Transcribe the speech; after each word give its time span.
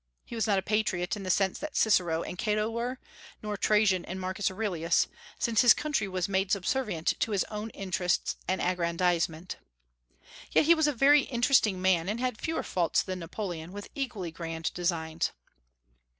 He 0.25 0.33
was 0.33 0.47
not 0.47 0.57
a 0.57 0.63
patriot 0.63 1.15
in 1.15 1.21
the 1.21 1.29
sense 1.29 1.59
that 1.59 1.77
Cicero 1.77 2.23
and 2.23 2.35
Cato 2.35 2.71
were, 2.71 2.97
or 3.43 3.55
Trajan 3.55 4.03
and 4.05 4.19
Marcus 4.19 4.49
Aurelius, 4.49 5.07
since 5.37 5.61
his 5.61 5.75
country 5.75 6.07
was 6.07 6.27
made 6.27 6.51
subservient 6.51 7.13
to 7.19 7.29
his 7.29 7.43
own 7.51 7.69
interests 7.69 8.35
and 8.47 8.63
aggrandizement. 8.63 9.57
Yet 10.51 10.65
he 10.65 10.73
was 10.73 10.87
a 10.87 10.91
very 10.93 11.21
interesting 11.25 11.79
man, 11.83 12.09
and 12.09 12.19
had 12.19 12.41
fewer 12.41 12.63
faults 12.63 13.03
than 13.03 13.19
Napoleon, 13.19 13.71
with 13.71 13.89
equally 13.93 14.31
grand 14.31 14.73
designs. 14.73 15.33